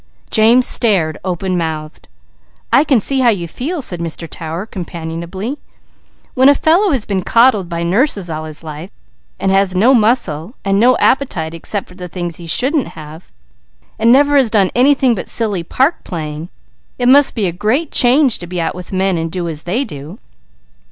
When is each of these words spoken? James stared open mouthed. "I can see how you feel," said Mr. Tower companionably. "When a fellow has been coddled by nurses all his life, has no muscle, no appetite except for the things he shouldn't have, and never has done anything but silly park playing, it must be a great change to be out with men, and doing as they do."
James 0.31 0.65
stared 0.65 1.19
open 1.23 1.55
mouthed. 1.55 2.07
"I 2.73 2.83
can 2.83 2.99
see 2.99 3.19
how 3.19 3.29
you 3.29 3.47
feel," 3.47 3.83
said 3.83 3.99
Mr. 3.99 4.27
Tower 4.27 4.65
companionably. 4.65 5.59
"When 6.33 6.49
a 6.49 6.55
fellow 6.55 6.89
has 6.89 7.05
been 7.05 7.21
coddled 7.21 7.69
by 7.69 7.83
nurses 7.83 8.27
all 8.27 8.45
his 8.45 8.63
life, 8.63 8.89
has 9.39 9.75
no 9.75 9.93
muscle, 9.93 10.55
no 10.65 10.97
appetite 10.97 11.53
except 11.53 11.87
for 11.87 11.93
the 11.93 12.07
things 12.07 12.37
he 12.37 12.47
shouldn't 12.47 12.87
have, 12.97 13.31
and 13.99 14.11
never 14.11 14.37
has 14.37 14.49
done 14.49 14.71
anything 14.73 15.13
but 15.13 15.27
silly 15.27 15.61
park 15.61 16.03
playing, 16.03 16.49
it 16.97 17.07
must 17.07 17.35
be 17.35 17.45
a 17.45 17.51
great 17.51 17.91
change 17.91 18.39
to 18.39 18.47
be 18.47 18.59
out 18.59 18.73
with 18.73 18.91
men, 18.91 19.19
and 19.19 19.31
doing 19.31 19.51
as 19.51 19.61
they 19.61 19.83
do." 19.85 20.17